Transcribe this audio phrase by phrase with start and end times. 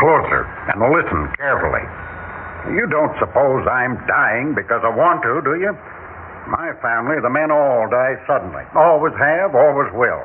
[0.00, 1.84] closer and listen carefully.
[2.74, 5.72] You don't suppose I'm dying because I want to, do you?
[6.48, 8.64] My family, the men all die suddenly.
[8.74, 10.24] Always have, always will.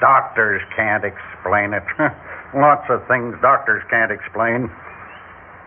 [0.00, 1.84] Doctors can't explain it.
[2.56, 4.72] Lots of things doctors can't explain.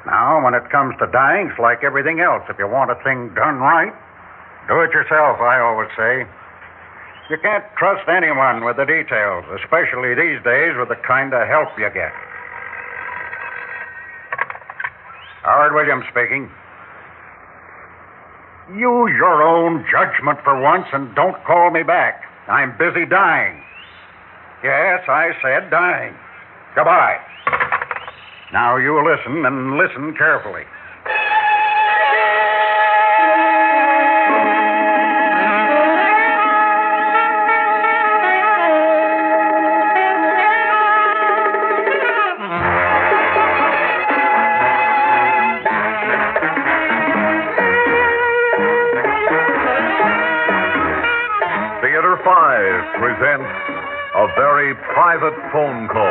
[0.05, 2.41] Now, when it comes to dying, it's like everything else.
[2.49, 3.93] If you want a thing done right,
[4.67, 6.25] do it yourself, I always say.
[7.29, 11.69] You can't trust anyone with the details, especially these days with the kind of help
[11.77, 12.13] you get.
[15.51, 16.49] Howard Williams speaking.
[18.71, 22.23] Use your own judgment for once and don't call me back.
[22.47, 23.61] I'm busy dying.
[24.63, 26.15] Yes, I said dying.
[26.73, 27.19] Goodbye.
[28.53, 30.63] Now you listen and listen carefully.
[55.21, 56.01] Private phone call.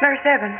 [0.00, 0.58] Nurse Evans,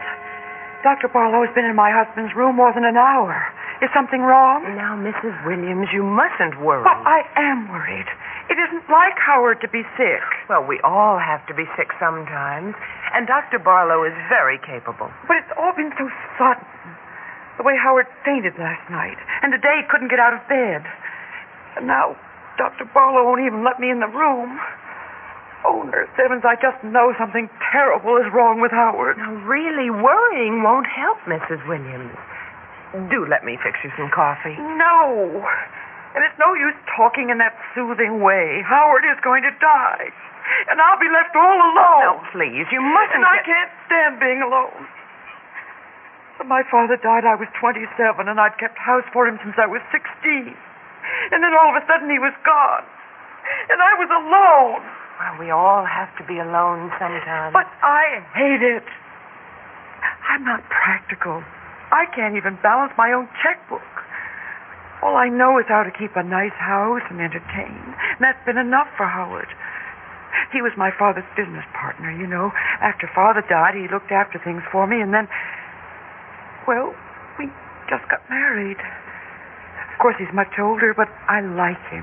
[0.83, 1.09] Dr.
[1.09, 3.54] Barlow has been in my husband's room more than an hour.
[3.85, 4.65] Is something wrong?
[4.81, 5.37] Now, Mrs.
[5.45, 6.81] Williams, you mustn't worry.
[6.81, 8.09] Well, I am worried.
[8.49, 10.25] It isn't like Howard to be sick.
[10.49, 12.73] Well, we all have to be sick sometimes,
[13.13, 13.61] and Dr.
[13.61, 15.13] Barlow is very capable.
[15.29, 16.09] But it's all been so
[16.41, 16.65] sudden.
[17.61, 20.81] The way Howard fainted last night, and today he couldn't get out of bed.
[21.77, 22.17] And now
[22.57, 22.89] Dr.
[22.89, 24.65] Barlow won't even let me in the room.
[25.69, 29.21] Oh, Nurse Evans, I just know something terrible is wrong with Howard.
[29.21, 31.61] Now, really, worrying won't help, Mrs.
[31.69, 32.17] Williams.
[32.95, 34.55] Do let me fix you some coffee.
[34.79, 35.43] No.
[36.15, 38.63] And it's no use talking in that soothing way.
[38.63, 40.15] Howard is going to die.
[40.71, 42.03] And I'll be left all alone.
[42.07, 43.19] No, please, you mustn't.
[43.19, 44.87] And I get- can't stand being alone.
[46.39, 49.67] When my father died, I was 27, and I'd kept house for him since I
[49.67, 50.55] was 16.
[51.33, 52.85] And then all of a sudden, he was gone.
[53.71, 54.83] And I was alone.
[55.19, 57.53] Well, we all have to be alone sometimes.
[57.53, 58.85] But I hate it.
[60.29, 61.43] I'm not practical.
[61.95, 63.87] I can't even balance my own checkbook.
[64.99, 67.79] All I know is how to keep a nice house and entertain.
[68.19, 69.47] And that's been enough for Howard.
[70.51, 72.51] He was my father's business partner, you know.
[72.83, 75.31] After father died, he looked after things for me, and then,
[76.67, 76.91] well,
[77.39, 77.47] we
[77.87, 78.83] just got married.
[79.95, 82.03] Of course, he's much older, but I like him.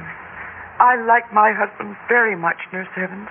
[0.80, 3.28] I like my husband very much, Nurse Evans.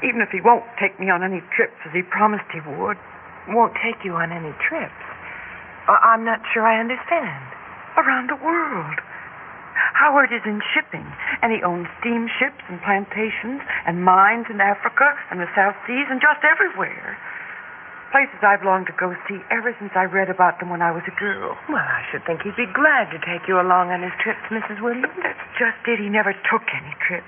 [0.00, 2.96] Even if he won't take me on any trips as he promised he would.
[3.52, 5.03] won't take you on any trips.
[5.88, 7.44] I- I'm not sure I understand.
[7.96, 9.00] Around the world.
[9.94, 11.06] Howard is in shipping,
[11.42, 16.20] and he owns steamships and plantations and mines in Africa and the South Seas and
[16.20, 17.16] just everywhere.
[18.10, 21.02] Places I've longed to go see ever since I read about them when I was
[21.06, 21.58] a girl.
[21.68, 24.80] Well, I should think he'd be glad to take you along on his trips, Mrs.
[24.80, 25.10] Williams.
[25.22, 25.98] That's just it.
[25.98, 27.26] He never took any trips.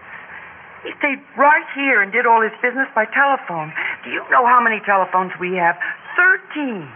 [0.84, 3.72] He stayed right here and did all his business by telephone.
[4.04, 5.76] Do you know how many telephones we have?
[6.14, 6.86] Thirteen.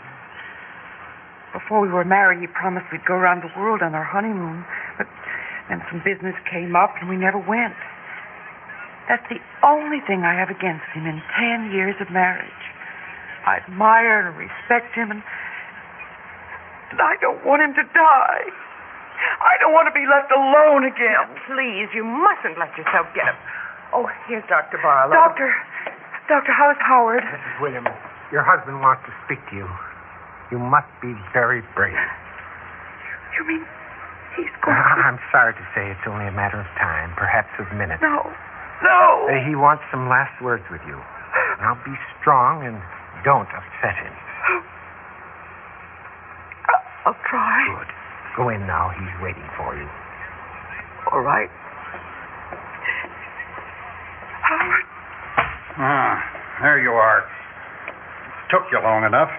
[1.52, 4.64] Before we were married, he promised we'd go around the world on our honeymoon.
[4.98, 5.06] But
[5.68, 7.74] then some business came up and we never went.
[9.10, 12.62] That's the only thing I have against him in ten years of marriage.
[13.42, 15.22] I admire and respect him, and,
[16.94, 18.46] and I don't want him to die.
[19.42, 21.26] I don't want to be left alone again.
[21.50, 23.38] Please, you mustn't let yourself get up.
[23.92, 24.78] Oh, here's Dr.
[24.78, 25.10] Barlow.
[25.10, 25.50] Doctor,
[26.28, 27.24] Doctor, how's Howard?
[27.26, 27.60] Mrs.
[27.60, 27.90] Williams,
[28.30, 29.68] your husband wants to speak to you.
[30.50, 31.94] You must be very brave.
[33.38, 33.62] You mean
[34.36, 34.82] he's going to...
[35.06, 38.02] I'm sorry to say it's only a matter of time, perhaps of minutes.
[38.02, 38.26] No,
[38.82, 39.30] no.
[39.30, 40.98] Uh, he wants some last words with you.
[41.62, 42.80] Now be strong and
[43.24, 44.14] don't upset him.
[47.06, 47.64] I'll try.
[47.78, 47.90] Good.
[48.36, 48.90] Go in now.
[48.90, 49.88] He's waiting for you.
[51.12, 51.48] All right.
[54.42, 54.84] Howard,
[55.78, 57.24] Ah, there you are.
[58.50, 59.30] Took you long enough.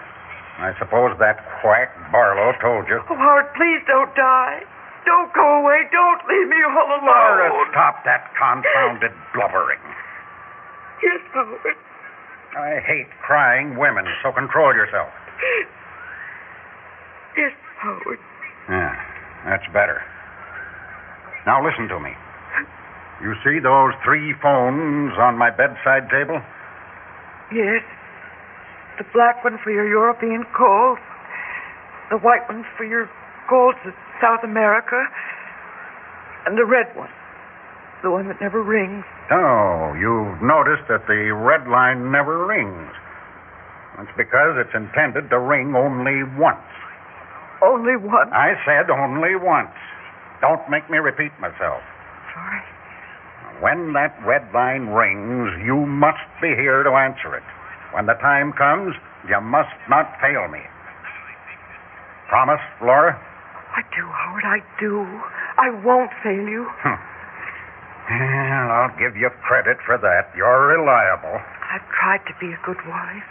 [0.60, 3.00] I suppose that quack Barlow told you.
[3.10, 4.62] oh, Howard, please don't die.
[5.06, 5.88] Don't go away.
[5.92, 7.08] Don't leave me all alone.
[7.08, 9.80] Laura, stop that confounded blubbering.
[11.02, 11.78] Yes, Howard.
[12.58, 15.10] I hate crying women, so control yourself.
[17.38, 18.20] Yes, Howard.
[18.70, 18.94] Yeah,
[19.46, 20.04] that's better.
[21.48, 22.12] Now listen to me.
[23.24, 26.42] You see those three phones on my bedside table?
[27.54, 27.82] Yes.
[29.02, 31.00] The black one for your European calls.
[32.14, 33.10] The white one for your
[33.50, 33.90] calls to
[34.22, 35.02] South America.
[36.46, 37.10] And the red one.
[38.04, 39.04] The one that never rings.
[39.32, 42.94] Oh, you've noticed that the red line never rings.
[43.98, 46.62] That's because it's intended to ring only once.
[47.66, 48.30] Only one.
[48.30, 49.74] I said only once.
[50.42, 51.82] Don't make me repeat myself.
[52.38, 52.62] Sorry.
[53.66, 57.44] When that red line rings, you must be here to answer it.
[57.94, 58.96] When the time comes,
[59.28, 60.62] you must not fail me.
[62.30, 63.20] Promise, Laura?
[63.76, 64.44] I do, Howard.
[64.48, 65.04] I do.
[65.60, 66.68] I won't fail you.
[68.12, 70.32] Well, I'll give you credit for that.
[70.36, 71.40] You're reliable.
[71.72, 73.28] I've tried to be a good wife.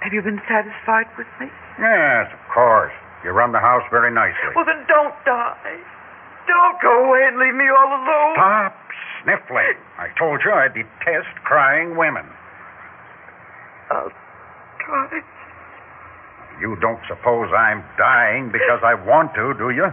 [0.00, 1.48] Have you been satisfied with me?
[1.80, 2.92] Yes, of course.
[3.24, 4.52] You run the house very nicely.
[4.54, 5.80] Well, then don't die.
[6.46, 8.36] Don't go away and leave me all alone.
[8.36, 8.76] Stop
[9.24, 9.76] sniffling.
[9.96, 12.28] I told you I detest crying women.
[13.90, 14.12] I'll
[14.84, 15.20] try.
[16.60, 19.90] You don't suppose I'm dying because I want to, do you?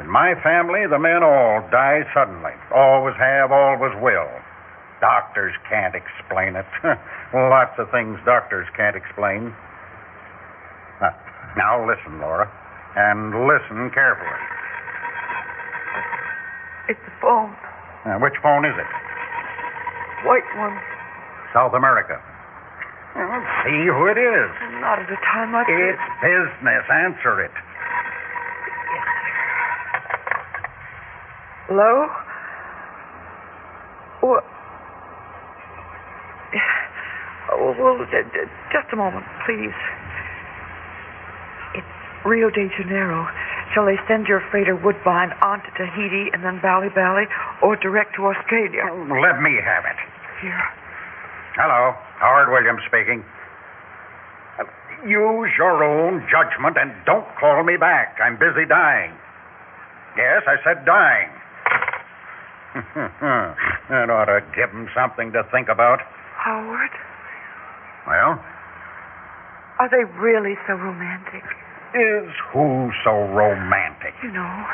[0.00, 2.52] In my family, the men all die suddenly.
[2.72, 4.30] Always have, always will.
[5.00, 6.66] Doctors can't explain it.
[7.34, 9.54] Lots of things doctors can't explain.
[11.56, 12.46] Now, listen, Laura,
[12.94, 14.38] and listen carefully.
[16.88, 17.50] It's the phone.
[18.06, 18.90] Now, which phone is it?
[20.26, 20.78] White one.
[21.52, 22.22] South America.
[23.16, 24.50] Well, see who it is.
[24.80, 26.84] Not at a time like It's business.
[26.90, 27.50] Answer it.
[31.68, 32.08] Hello?
[34.20, 34.44] What?
[37.52, 39.74] Oh, well, d- d- just a moment, please.
[41.74, 41.94] It's
[42.24, 43.26] Rio de Janeiro.
[43.74, 47.24] Shall they send your freighter Woodbine on to Tahiti and then Bali Bali,
[47.62, 48.84] or direct to Australia?
[48.92, 49.96] Let me have it.
[50.40, 50.62] Here.
[51.56, 53.24] Hello, Howard Williams speaking.
[54.58, 54.64] Uh,
[55.06, 58.18] Use your own judgment and don't call me back.
[58.22, 59.12] I'm busy dying.
[60.16, 61.30] Yes, I said dying.
[63.90, 66.00] that ought to give him something to think about.
[66.36, 66.90] Howard,
[68.06, 68.42] Well,
[69.78, 71.44] are they really so romantic?
[71.94, 74.12] is who so romantic?
[74.22, 74.66] You know,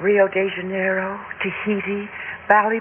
[0.00, 2.08] Rio de Janeiro, Tahiti,
[2.48, 2.78] Bali.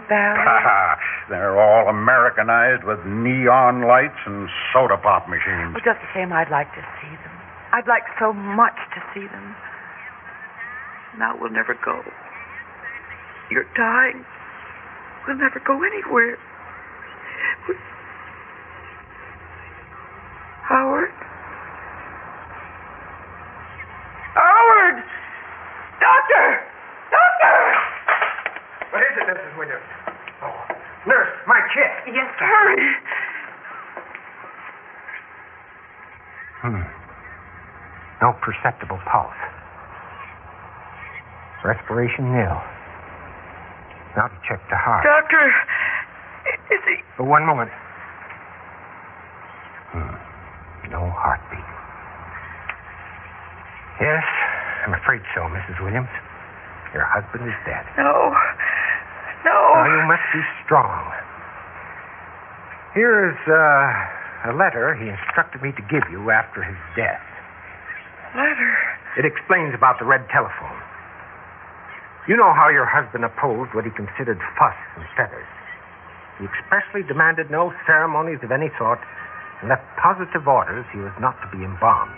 [1.29, 5.73] They're all Americanized with neon lights and soda pop machines.
[5.73, 7.33] Well, just the same, I'd like to see them.
[7.73, 9.55] I'd like so much to see them.
[11.17, 12.01] Now we'll never go.
[13.49, 14.23] You're dying.
[15.27, 16.37] We'll never go anywhere.
[17.67, 17.75] We-
[20.69, 21.11] Howard?
[24.35, 25.03] Howard!
[25.99, 26.45] Doctor!
[27.09, 27.57] Doctor!
[28.91, 29.57] What is it, Mrs.
[29.57, 29.83] Williams?
[30.43, 30.53] Oh,
[31.07, 32.13] nurse, my kit.
[32.13, 32.45] Yes, sir.
[32.45, 32.95] Hurry!
[36.61, 36.83] Hmm.
[38.21, 39.35] No perceptible pulse.
[41.67, 42.55] Respiration nil.
[44.15, 45.03] Now to check the heart.
[45.03, 45.51] Doctor!
[46.71, 47.03] Is he.
[47.19, 47.71] For one moment.
[49.91, 50.15] Hmm.
[50.95, 51.67] No heartbeat.
[53.99, 54.23] Yes,
[54.87, 55.83] I'm afraid so, Mrs.
[55.83, 56.11] Williams.
[56.95, 57.83] Your husband is dead.
[57.99, 58.31] No.
[59.43, 59.59] No.
[59.75, 61.03] Now, you must be strong.
[62.95, 67.26] Here is uh, a letter he instructed me to give you after his death.
[68.37, 68.73] Letter.
[69.17, 70.77] It explains about the red telephone.
[72.29, 75.49] You know how your husband opposed what he considered fuss and feathers.
[76.37, 79.01] He expressly demanded no ceremonies of any sort
[79.61, 82.13] and left positive orders he was not to be embalmed.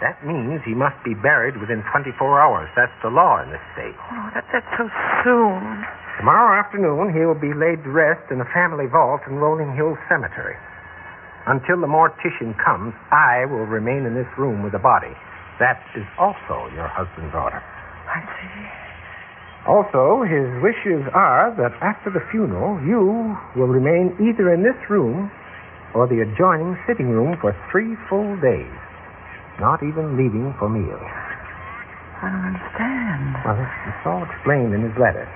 [0.00, 2.68] That means he must be buried within 24 hours.
[2.72, 3.96] That's the law in this state.
[3.96, 4.88] Oh, that, that's so
[5.24, 5.84] soon.
[6.16, 10.00] Tomorrow afternoon, he will be laid to rest in the family vault in Rolling Hill
[10.08, 10.56] Cemetery.
[11.46, 15.14] Until the mortician comes, I will remain in this room with the body.
[15.62, 17.62] That is also your husband's order.
[17.62, 18.86] I see.
[19.66, 25.30] Also, his wishes are that after the funeral, you will remain either in this room
[25.94, 28.78] or the adjoining sitting room for three full days,
[29.58, 31.10] not even leaving for meals.
[32.22, 33.22] I don't understand.
[33.42, 35.26] Well, it's all explained in his letter.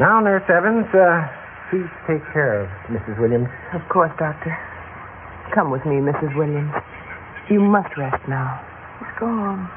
[0.00, 1.24] Now, Nurse Evans, uh,
[1.70, 3.18] please take care of Mrs.
[3.20, 3.48] Williams.
[3.74, 4.56] Of course, Doctor.
[5.54, 6.36] Come with me, Mrs.
[6.36, 6.72] Williams.
[7.50, 8.60] You must rest now.
[8.98, 9.68] He's gone.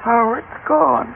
[0.00, 1.14] Oh, Howard's gone.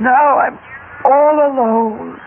[0.00, 0.58] Now I'm
[1.04, 2.20] all alone.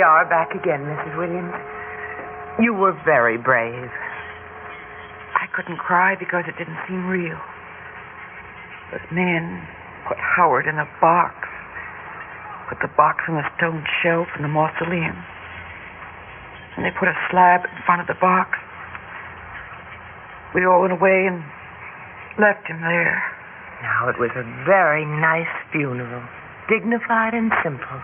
[0.00, 1.12] We are back again, Mrs.
[1.20, 1.52] Williams.
[2.56, 3.92] You were very brave.
[5.36, 7.36] I couldn't cry because it didn't seem real.
[8.88, 9.60] But men
[10.08, 11.36] put Howard in a box.
[12.72, 15.20] Put the box on the stone shelf in the mausoleum.
[16.80, 18.56] And they put a slab in front of the box.
[20.56, 21.44] We all went away and
[22.40, 23.20] left him there.
[23.84, 26.24] Now, it was a very nice funeral,
[26.72, 28.00] dignified and simple.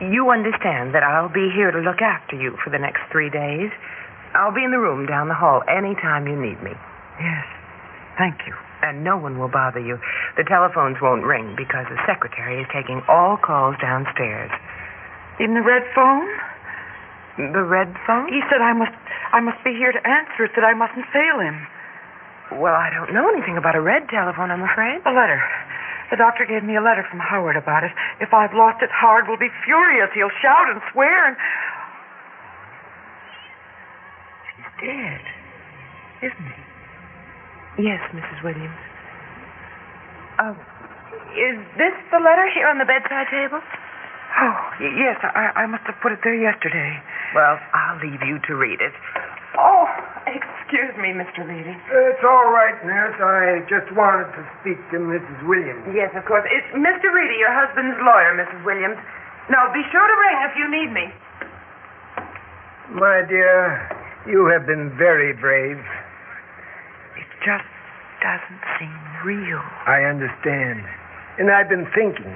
[0.00, 3.70] You understand that I'll be here to look after you for the next three days.
[4.34, 6.70] I'll be in the room down the hall any time you need me.
[7.18, 7.44] Yes.
[8.16, 8.54] Thank you.
[8.82, 9.98] And no one will bother you.
[10.36, 14.50] The telephones won't ring because the secretary is taking all calls downstairs.
[15.40, 16.26] In the red phone?
[17.38, 18.30] The red phone?
[18.30, 18.94] He said I must
[19.32, 21.66] I must be here to answer it, that I mustn't fail him.
[22.58, 25.02] Well, I don't know anything about a red telephone, I'm afraid.
[25.04, 25.42] A letter.
[26.10, 27.92] The doctor gave me a letter from Howard about it.
[28.20, 30.08] If I've lost it, Howard will be furious.
[30.14, 31.36] He'll shout and swear and.
[34.56, 35.20] He's dead,
[36.22, 36.62] isn't he?
[37.84, 38.42] Yes, Mrs.
[38.42, 38.78] Williams.
[40.40, 40.54] Oh,
[41.34, 43.60] is this the letter here on the bedside table?
[44.38, 47.02] Oh, yes, I, I must have put it there yesterday.
[47.34, 48.92] Well, I'll leave you to read it.
[49.58, 49.87] Oh,
[50.98, 51.46] me, Mr.
[51.46, 51.72] Levy.
[51.72, 53.16] It's all right, nurse.
[53.22, 55.38] I just wanted to speak to Mrs.
[55.46, 55.86] Williams.
[55.94, 56.44] Yes, of course.
[56.50, 57.08] It's Mr.
[57.14, 58.60] Reedy, your husband's lawyer, Mrs.
[58.66, 58.98] Williams.
[59.48, 61.06] Now, be sure to ring if you need me.
[62.92, 63.80] My dear,
[64.26, 65.78] you have been very brave.
[67.16, 67.68] It just
[68.20, 69.62] doesn't seem real.
[69.86, 70.84] I understand.
[71.38, 72.34] And I've been thinking,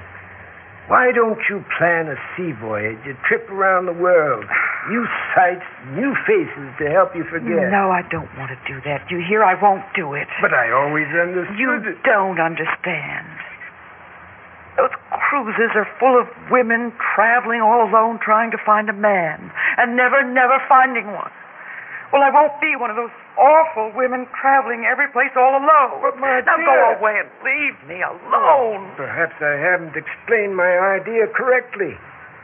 [0.87, 4.45] why don't you plan a sea voyage, a trip around the world?
[4.89, 5.63] New sights,
[5.95, 7.71] new faces to help you forget.
[7.71, 9.07] No, I don't want to do that.
[9.09, 9.43] You hear?
[9.43, 10.27] I won't do it.
[10.41, 12.03] But I always understood You it.
[12.03, 13.27] don't understand.
[14.75, 14.91] Those
[15.29, 20.19] cruises are full of women traveling all alone trying to find a man and never,
[20.25, 21.31] never finding one.
[22.11, 26.01] Well, I won't be one of those awful women traveling every place all alone.
[26.01, 28.91] But, my now dear- go away and leave me alone.
[28.97, 31.95] Perhaps I haven't explained my idea correctly.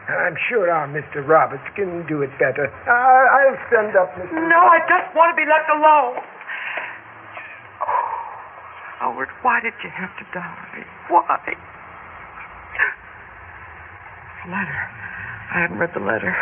[0.10, 1.22] I'm sure our Mr.
[1.25, 2.72] Roberts can do it better.
[2.89, 4.34] I- I'll stand up Mr.
[4.50, 6.18] No, I just want to be left alone.
[7.82, 8.20] Oh,
[9.00, 10.84] Howard, why did you have to die?
[11.10, 11.25] Why?
[14.48, 14.82] Letter.
[15.54, 16.36] I haven't read the letter.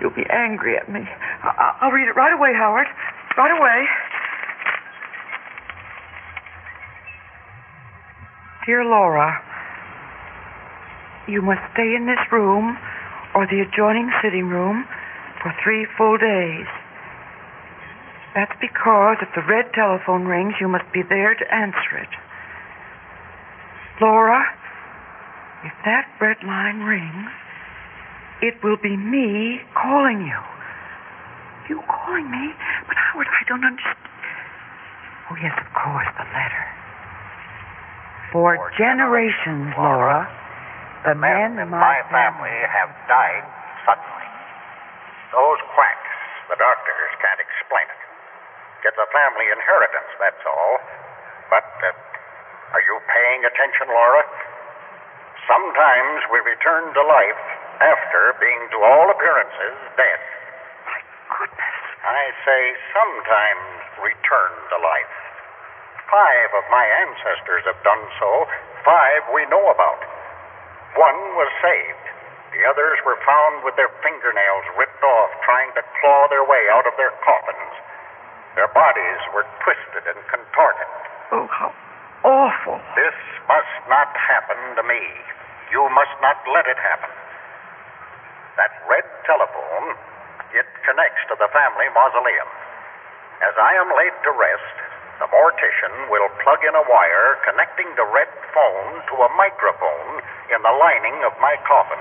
[0.00, 1.06] You'll be angry at me.
[1.42, 2.86] I- I'll read it right away, Howard.
[3.36, 3.88] Right away.
[8.66, 9.40] Dear Laura,
[11.26, 12.78] you must stay in this room
[13.34, 14.86] or the adjoining sitting room
[15.42, 16.66] for three full days.
[18.34, 22.12] That's because if the red telephone rings, you must be there to answer it.
[24.00, 24.40] Laura,
[25.64, 27.28] if that red line rings,
[28.40, 30.40] it will be me calling you.
[31.68, 32.54] You calling me?
[32.88, 33.96] But Howard, I don't understand.
[35.30, 36.66] Oh, yes, of course, the letter.
[38.32, 40.26] For, generations, Laura,
[41.04, 43.46] the men in my family have died
[43.88, 44.28] suddenly.
[45.32, 46.12] Those quacks,
[46.52, 48.00] the doctors can't explain it.
[48.84, 50.74] It's a family inheritance, that's all.
[51.48, 51.90] But uh,
[52.76, 54.24] are you paying attention, Laura?
[55.48, 57.42] Sometimes we return to life
[57.80, 60.20] after being, to all appearances, dead.
[60.84, 61.00] My
[61.32, 61.76] goodness.
[62.04, 63.66] I say sometimes
[64.04, 65.14] return to life.
[66.12, 68.30] Five of my ancestors have done so.
[68.84, 70.19] Five we know about.
[70.96, 72.06] One was saved.
[72.50, 76.86] The others were found with their fingernails ripped off, trying to claw their way out
[76.86, 77.74] of their coffins.
[78.58, 80.90] Their bodies were twisted and contorted.
[81.30, 81.70] Oh, how
[82.26, 82.82] awful.
[82.98, 83.14] This
[83.46, 85.00] must not happen to me.
[85.70, 87.14] You must not let it happen.
[88.58, 89.94] That red telephone,
[90.50, 92.50] it connects to the family mausoleum.
[93.46, 94.76] As I am laid to rest,
[95.20, 100.60] the mortician will plug in a wire connecting the red phone to a microphone in
[100.64, 102.00] the lining of my coffin.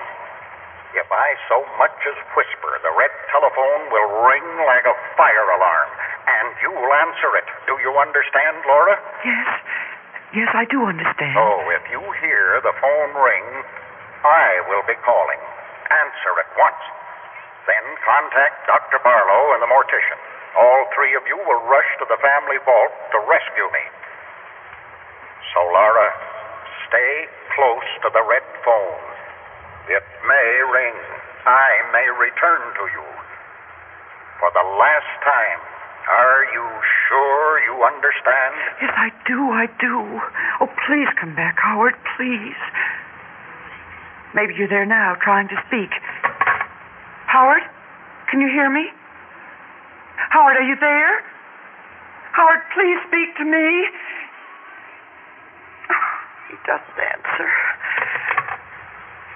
[0.96, 5.90] If I so much as whisper, the red telephone will ring like a fire alarm,
[6.26, 7.48] and you'll answer it.
[7.68, 8.96] Do you understand, Laura?
[9.22, 9.48] Yes.
[10.34, 11.36] Yes, I do understand.
[11.38, 13.48] Oh, if you hear the phone ring,
[14.24, 15.42] I will be calling.
[15.92, 16.84] Answer at once.
[17.70, 18.98] Then contact Dr.
[19.06, 20.18] Barlow and the mortician.
[20.58, 23.86] All three of you will rush to the family vault to rescue me.
[25.54, 26.10] So, Laura,
[26.90, 29.06] stay close to the red phone.
[29.86, 30.98] It may ring.
[31.46, 33.06] I may return to you.
[34.42, 35.62] For the last time,
[36.10, 36.66] are you
[37.06, 38.54] sure you understand?
[38.82, 40.18] Yes, I do, I do.
[40.58, 42.58] Oh, please come back, Howard, please.
[44.34, 45.94] Maybe you're there now, trying to speak.
[47.40, 47.64] Howard,
[48.28, 48.84] can you hear me?
[50.28, 51.24] Howard, are you there?
[52.36, 53.88] Howard, please speak to me.
[56.52, 57.50] He doesn't answer.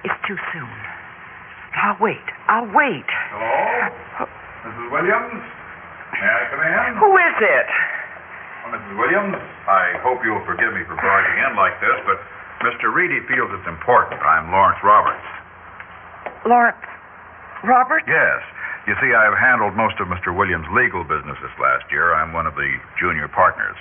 [0.04, 0.76] It's too soon.
[1.80, 2.28] I'll wait.
[2.52, 3.08] I'll wait.
[3.32, 4.28] Hello?
[4.68, 4.92] Mrs.
[4.92, 5.40] Williams?
[6.12, 7.00] May I come in?
[7.00, 7.68] Who is it?
[7.72, 8.94] Oh, well, Mrs.
[9.00, 12.20] Williams, I hope you'll forgive me for barging in like this, but
[12.68, 12.92] Mr.
[12.92, 14.20] Reedy feels it's important.
[14.20, 15.24] I'm Lawrence Roberts.
[16.44, 16.93] Lawrence
[17.64, 18.04] Robert?
[18.08, 18.44] Yes.
[18.88, 20.36] You see, I've handled most of Mr.
[20.36, 22.12] Williams' legal business this last year.
[22.14, 22.68] I'm one of the
[23.00, 23.80] junior partners.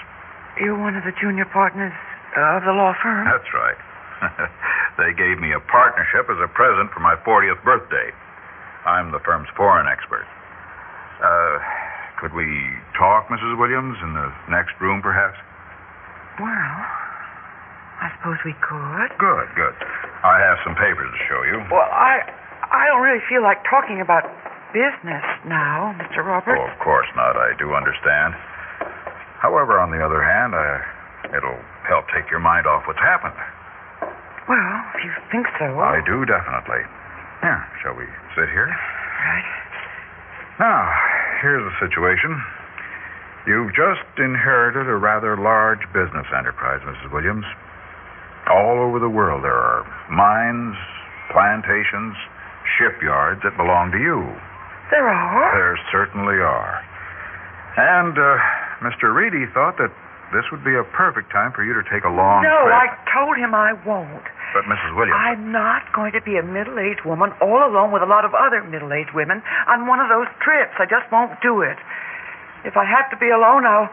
[0.61, 1.93] You're one of the junior partners
[2.39, 3.27] of the law firm?
[3.27, 3.79] That's right.
[5.03, 8.15] they gave me a partnership as a present for my 40th birthday.
[8.87, 10.27] I'm the firm's foreign expert.
[11.19, 11.59] Uh,
[12.23, 12.47] could we
[12.95, 13.59] talk, Mrs.
[13.59, 15.35] Williams, in the next room, perhaps?
[16.39, 16.79] Well,
[18.03, 19.11] I suppose we could.
[19.19, 19.75] Good, good.
[20.23, 21.59] I have some papers to show you.
[21.71, 22.23] Well, I
[22.71, 24.25] I don't really feel like talking about
[24.73, 26.25] business now, Mr.
[26.25, 26.57] Robert.
[26.57, 27.37] Oh, of course not.
[27.37, 28.35] I do understand.
[29.43, 33.37] However, on the other hand, uh, it'll help take your mind off what's happened.
[34.49, 35.79] Well, if you think so.
[35.79, 36.83] I do, definitely.
[37.43, 38.71] Here, shall we sit here?
[38.71, 39.49] Right.
[40.59, 40.87] Now,
[41.43, 42.39] here's the situation.
[43.47, 47.11] You've just inherited a rather large business enterprise, Mrs.
[47.13, 47.45] Williams.
[48.51, 50.77] All over the world there are mines,
[51.31, 52.15] plantations,
[52.79, 54.23] shipyards that belong to you.
[54.91, 55.49] There are.
[55.57, 56.83] There certainly are.
[57.77, 58.37] And uh,
[58.85, 59.15] Mr.
[59.15, 59.93] Reedy thought that
[60.33, 62.77] this would be a perfect time for you to take a long no, trip.
[62.77, 64.25] I told him I won't.
[64.53, 64.93] But Mrs.
[64.97, 68.37] Williams, I'm not going to be a middle-aged woman all alone with a lot of
[68.37, 70.77] other middle-aged women on one of those trips.
[70.77, 71.77] I just won't do it.
[72.65, 73.89] If I have to be alone, I'll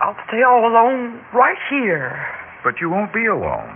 [0.00, 2.16] I'll stay all alone right here.
[2.64, 3.74] but you won't be alone.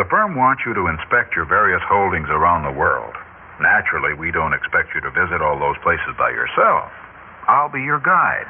[0.00, 3.12] The firm wants you to inspect your various holdings around the world.
[3.60, 6.88] Naturally, we don't expect you to visit all those places by yourself.
[7.44, 8.48] I'll be your guide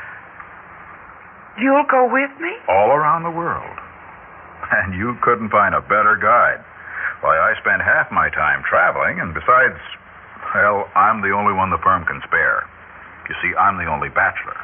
[1.59, 2.55] You'll go with me?
[2.71, 3.67] all around the world.
[4.71, 6.63] And you couldn't find a better guide.
[7.27, 9.75] Why, I spend half my time traveling, and besides,
[10.55, 12.63] well, I'm the only one the firm can spare.
[13.27, 14.55] You see, I'm the only bachelor.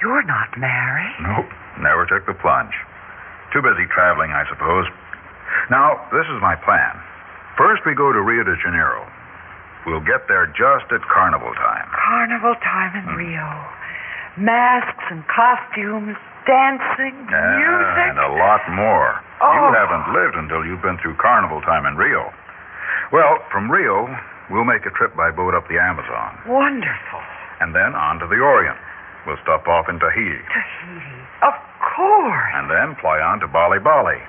[0.00, 1.12] You're not married.
[1.20, 1.52] Nope,
[1.84, 2.72] never took the plunge.
[3.52, 4.86] Too busy traveling, I suppose.
[5.70, 6.94] Now, this is my plan.
[7.56, 9.06] First, we go to Rio de Janeiro.
[9.86, 11.86] We'll get there just at carnival time.
[11.94, 13.16] Carnival time in hmm.
[13.16, 13.48] Rio.
[14.36, 18.04] Masks and costumes, dancing, Yeah, music.
[18.12, 19.16] and a lot more.
[19.40, 19.48] Oh.
[19.48, 22.28] You haven't lived until you've been through carnival time in Rio.
[23.12, 24.04] Well, from Rio,
[24.50, 27.22] we'll make a trip by boat up the Amazon, Wonderful.
[27.62, 28.76] and then on to the Orient.
[29.26, 31.18] We'll stop off in Tahiti, Tahiti.
[31.42, 31.54] Of
[31.96, 32.52] course.
[32.54, 34.20] and then fly on to Bali Bali.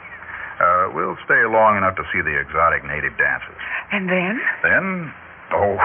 [0.58, 3.53] Uh, we'll stay long enough to see the exotic native dances.
[3.93, 4.41] And then?
[4.65, 5.13] Then,
[5.53, 5.77] oh,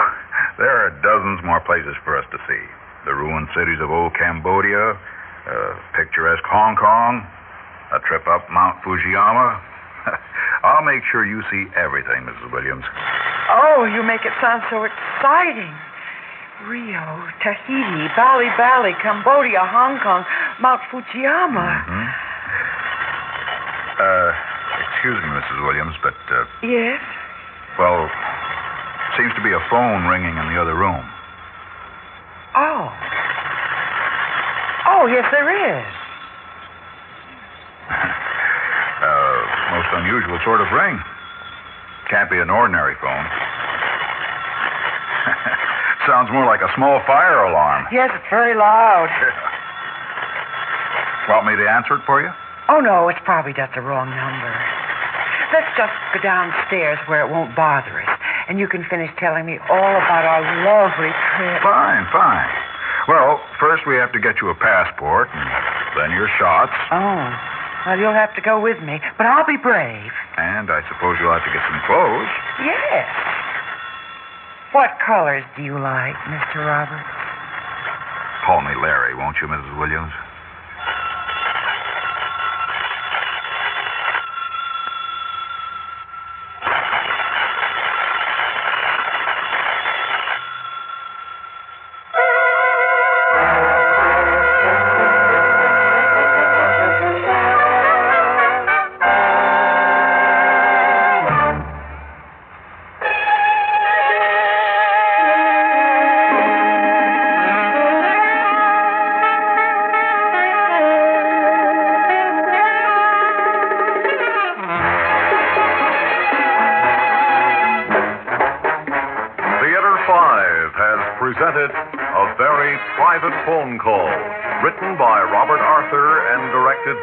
[0.57, 2.63] there are dozens more places for us to see.
[3.05, 7.27] The ruined cities of old Cambodia, uh, picturesque Hong Kong,
[7.93, 9.61] a trip up Mount Fujiyama.
[10.65, 12.49] I'll make sure you see everything, Mrs.
[12.53, 12.87] Williams.
[13.51, 15.69] Oh, you make it sound so exciting.
[16.67, 17.05] Rio,
[17.43, 20.25] Tahiti, Bali Bali, Cambodia, Hong Kong,
[20.61, 21.67] Mount Fujiyama.
[21.85, 22.09] Hmm?
[23.99, 24.31] Uh,
[24.95, 25.59] excuse me, Mrs.
[25.67, 27.01] Williams, but, uh, Yes?
[27.79, 28.09] well,
[29.19, 31.03] seems to be a phone ringing in the other room.
[32.55, 32.93] Oh.
[34.87, 35.87] Oh, yes, there is.
[39.03, 39.43] Uh,
[39.75, 40.95] most unusual sort of ring.
[42.09, 43.27] Can't be an ordinary phone.
[46.07, 47.87] Sounds more like a small fire alarm.
[47.93, 49.09] Yes, it's very loud.
[51.29, 52.31] Want me to answer it for you?
[52.69, 54.51] Oh, no, it's probably just the wrong number.
[55.55, 58.11] Let's just go downstairs where it won't bother us,
[58.49, 61.63] and you can finish telling me all about our lovely trip.
[61.63, 62.51] Fine, fine.
[63.07, 65.47] Well, first we have to get you a passport, and
[66.01, 67.31] then your shots, Oh,
[67.87, 70.11] well, you'll have to go with me, but I'll be brave.
[70.39, 72.31] and I suppose you'll have to get some clothes.
[72.65, 73.07] Yes.
[74.73, 76.65] What colors do you like, Mr.
[76.65, 77.05] Roberts?
[78.47, 79.79] Call me Larry, won't you, Mrs.
[79.79, 80.13] Williams?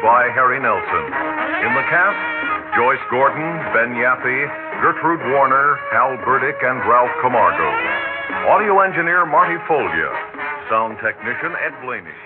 [0.02, 1.04] By Harry Nelson.
[1.60, 2.16] In the cast,
[2.72, 3.44] Joyce Gordon,
[3.76, 4.48] Ben Yaffe,
[4.80, 7.68] Gertrude Warner, Hal Burdick, and Ralph Camargo.
[8.48, 10.08] Audio engineer Marty Folia.
[10.72, 12.16] Sound technician Ed Blaney.